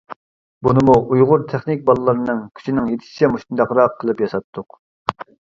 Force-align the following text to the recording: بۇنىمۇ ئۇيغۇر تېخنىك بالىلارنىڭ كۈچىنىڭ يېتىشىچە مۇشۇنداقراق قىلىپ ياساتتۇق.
بۇنىمۇ 0.67 0.95
ئۇيغۇر 1.15 1.43
تېخنىك 1.51 1.83
بالىلارنىڭ 1.91 2.41
كۈچىنىڭ 2.57 2.89
يېتىشىچە 2.95 3.31
مۇشۇنداقراق 3.35 3.95
قىلىپ 4.01 4.25
ياساتتۇق. 4.27 4.81